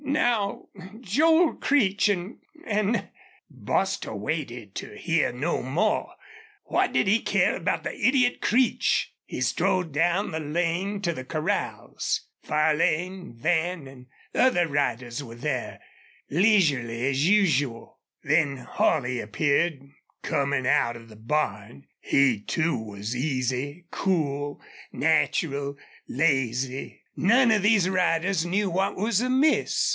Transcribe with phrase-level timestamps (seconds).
[0.03, 0.65] Now,
[0.99, 3.09] Joel Creech an' an'"
[3.49, 6.15] Bostil waited to hear no more.
[6.65, 9.13] What did he care about the idiot Creech?
[9.25, 12.21] He strode down the lane to the corrals.
[12.43, 15.79] Farlane, Van, and other riders were there,
[16.29, 17.99] leisurely as usual.
[18.23, 19.81] Then Holley appeared,
[20.23, 21.85] coming out of the barn.
[21.99, 24.61] He, too, was easy, cool,
[24.91, 25.77] natural,
[26.09, 27.03] lazy.
[27.15, 29.89] None of these riders knew what was amiss.